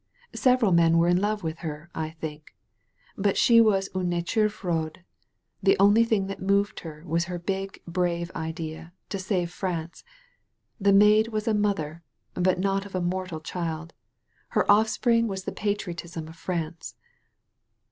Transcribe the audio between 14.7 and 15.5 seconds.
off spring was